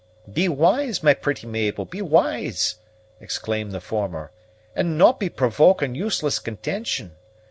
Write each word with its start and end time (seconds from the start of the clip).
"Be 0.33 0.49
wise, 0.49 1.03
my 1.03 1.13
pretty 1.13 1.45
Mabel, 1.45 1.85
be 1.85 2.01
wise!" 2.01 2.77
exclaimed 3.19 3.71
the 3.71 3.79
former; 3.79 4.31
"and 4.75 4.97
no' 4.97 5.13
be 5.13 5.29
provoking 5.29 5.93
useless 5.93 6.39
contention. 6.39 7.11